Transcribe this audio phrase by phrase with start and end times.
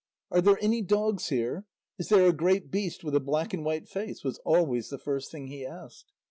[0.31, 1.67] "Are there any dogs here?
[1.99, 5.31] Is there a great beast with a black and white face?" was always the first
[5.31, 6.11] thing he asked.